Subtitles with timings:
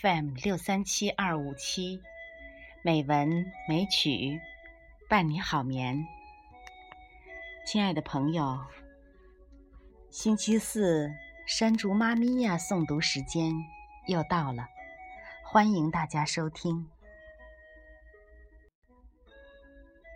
[0.00, 2.00] FM 六三七二五七，
[2.82, 4.40] 美文美曲
[5.08, 6.06] 伴你好眠。
[7.66, 8.58] 亲爱的朋友，
[10.10, 11.12] 星期四
[11.46, 13.52] 山竹妈咪呀诵读时间
[14.06, 14.66] 又到了，
[15.44, 16.88] 欢迎大家收听。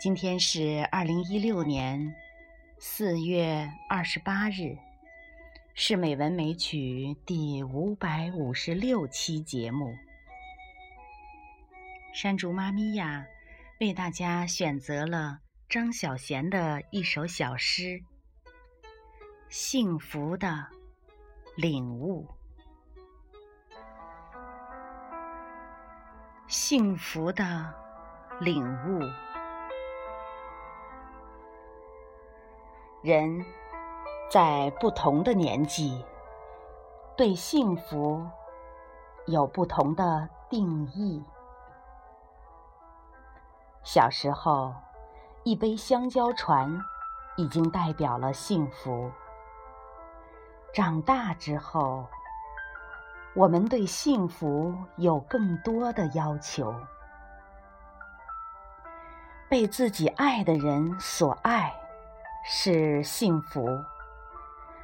[0.00, 2.14] 今天是二零一六年
[2.78, 4.78] 四月二十八日。
[5.80, 9.94] 是美文美曲第五百五十六期节目，
[12.12, 13.24] 山竹妈咪呀，
[13.78, 15.38] 为大家选择了
[15.68, 17.82] 张小娴的一首小诗
[19.48, 20.66] 《幸福的
[21.56, 22.26] 领悟》。
[26.48, 27.72] 幸福的
[28.40, 28.98] 领悟，
[33.04, 33.57] 人。
[34.30, 36.04] 在不同的年纪，
[37.16, 38.22] 对幸福
[39.24, 41.24] 有不同的定义。
[43.82, 44.74] 小时候，
[45.44, 46.78] 一杯香蕉船
[47.38, 49.10] 已经代表了幸福。
[50.74, 52.06] 长大之后，
[53.34, 56.74] 我们对幸福有更多的要求：
[59.48, 61.72] 被自己爱的人所爱
[62.44, 63.66] 是幸福。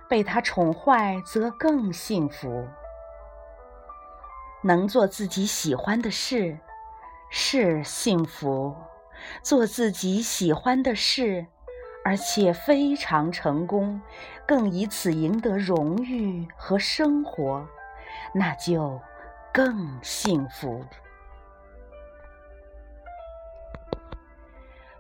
[0.09, 2.67] 被他宠坏，则更幸福。
[4.63, 6.59] 能做自己喜欢的事，
[7.31, 8.75] 是幸福；
[9.43, 11.47] 做自己喜欢的事，
[12.05, 14.01] 而且非常成功，
[14.47, 17.67] 更以此赢得荣誉和生活，
[18.33, 19.01] 那就
[19.53, 20.85] 更幸福。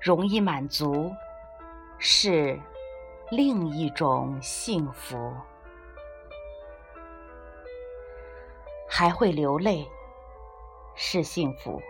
[0.01, 1.11] 容易满足，
[1.99, 2.61] 是。
[3.37, 5.35] 另一种幸福，
[8.89, 9.89] 还会流泪，
[10.95, 11.81] 是幸福；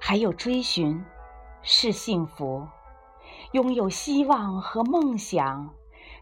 [0.00, 1.04] 还有追寻，
[1.62, 2.66] 是幸福；
[3.52, 5.72] 拥有希望和梦想，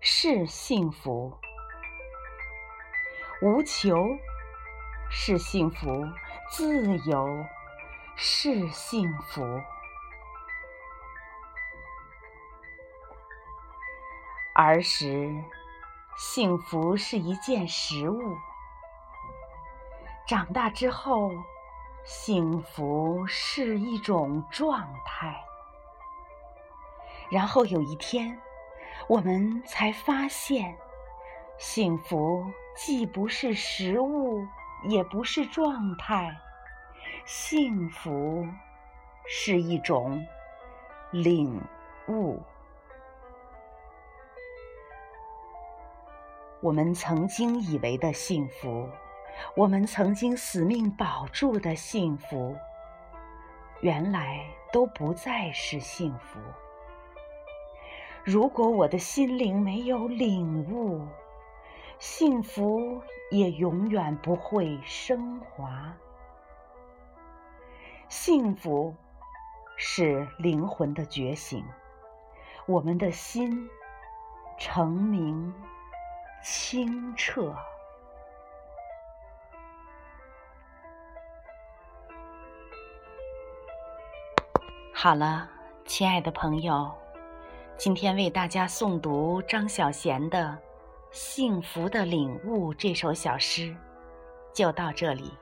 [0.02, 1.38] 是幸福；
[3.40, 3.96] 无求，
[5.08, 6.06] 是幸福；
[6.50, 7.46] 自由，
[8.14, 9.40] 是幸福。
[14.54, 15.34] 儿时，
[16.16, 18.36] 幸福是一件食物；
[20.28, 21.32] 长大之后，
[22.04, 25.34] 幸福是一种状态。
[27.30, 28.40] 然后有一天，
[29.08, 30.78] 我们才发现，
[31.58, 34.46] 幸福既不是食物，
[34.84, 36.32] 也不是状态，
[37.24, 38.46] 幸福
[39.26, 40.24] 是一种
[41.10, 41.60] 领
[42.06, 42.40] 悟。
[46.64, 48.88] 我们曾经以为的幸福，
[49.54, 52.56] 我们曾经死命保住的幸福，
[53.82, 56.40] 原来都不再是幸福。
[58.24, 61.06] 如果我的心灵没有领悟，
[61.98, 62.98] 幸福
[63.30, 65.94] 也永远不会升华。
[68.08, 68.94] 幸福
[69.76, 71.62] 是灵魂的觉醒，
[72.64, 73.68] 我们的心
[74.56, 75.52] 成明。
[76.44, 77.56] 清澈。
[84.92, 85.48] 好了，
[85.86, 86.92] 亲爱的朋友，
[87.78, 90.58] 今天为大家诵读张小娴的
[91.16, 93.74] 《幸福的领悟》这首小诗，
[94.52, 95.32] 就到这里。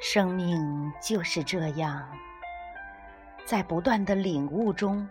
[0.00, 2.08] 生命就是这样，
[3.44, 5.08] 在不断的领悟中。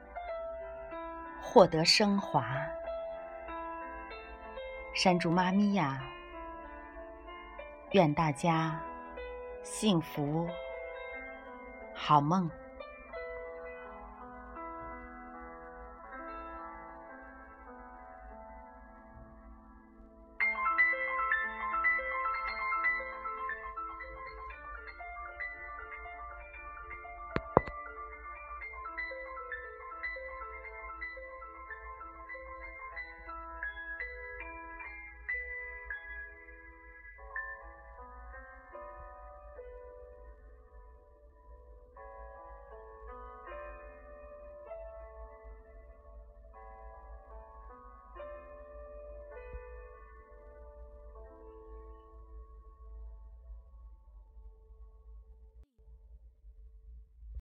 [1.41, 2.45] 获得升华，
[4.93, 6.01] 山竹妈咪呀，
[7.91, 8.79] 愿大家
[9.63, 10.47] 幸福，
[11.93, 12.49] 好梦。